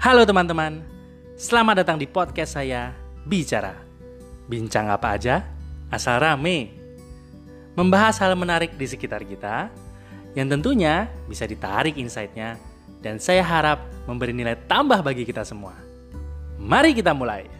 Halo 0.00 0.24
teman-teman, 0.24 0.80
selamat 1.36 1.84
datang 1.84 2.00
di 2.00 2.08
podcast 2.08 2.56
saya 2.56 2.96
Bicara. 3.28 3.76
Bincang 4.48 4.88
apa 4.88 5.12
aja, 5.12 5.44
asal 5.92 6.16
rame. 6.24 6.72
Membahas 7.76 8.16
hal 8.24 8.32
menarik 8.32 8.80
di 8.80 8.88
sekitar 8.88 9.28
kita, 9.28 9.68
yang 10.32 10.48
tentunya 10.48 11.04
bisa 11.28 11.44
ditarik 11.44 12.00
insight-nya, 12.00 12.56
dan 13.04 13.20
saya 13.20 13.44
harap 13.44 13.84
memberi 14.08 14.32
nilai 14.32 14.56
tambah 14.64 15.04
bagi 15.04 15.28
kita 15.28 15.44
semua. 15.44 15.76
Mari 16.56 16.96
kita 16.96 17.12
mulai. 17.12 17.59